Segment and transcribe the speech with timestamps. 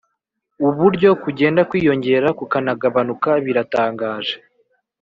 [0.67, 4.35] uburyo kugenda kwiyongera kunagabanuka biratangaje;